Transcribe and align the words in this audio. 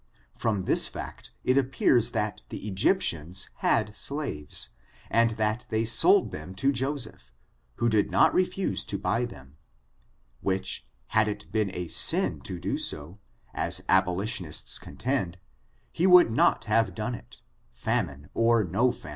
From 0.35 0.65
this 0.65 0.87
fact, 0.87 1.29
it 1.43 1.59
appears 1.59 2.09
that 2.09 2.41
the 2.49 2.67
Egyptians 2.67 3.49
had 3.57 3.95
slaves, 3.95 4.69
and 5.11 5.29
that 5.37 5.67
they 5.69 5.85
sold 5.85 6.31
them 6.31 6.55
to 6.55 6.71
Josej^, 6.71 7.29
who 7.75 7.87
did 7.87 8.09
not 8.09 8.33
refuse 8.33 8.83
to 8.85 8.97
buy 8.97 9.25
them, 9.25 9.57
which, 10.39 10.83
had 11.09 11.27
it 11.27 11.51
been 11.51 11.69
a 11.75 11.87
sin 11.87 12.41
to 12.45 12.57
do 12.57 12.79
so, 12.79 13.19
as 13.53 13.83
abolition 13.87 14.47
ists 14.47 14.79
contend, 14.79 15.37
he 15.91 16.07
would 16.07 16.31
not 16.31 16.65
have 16.65 16.95
done 16.95 17.13
it, 17.13 17.41
famine 17.71 18.27
or 18.33 18.63
no 18.63 18.89
fomine. 18.91 19.09